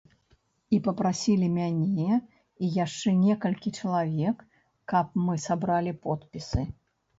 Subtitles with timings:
[0.77, 2.15] І папрасілі мяне
[2.63, 4.37] і яшчэ некалькі чалавек,
[4.95, 6.69] каб мы сабралі подпісы.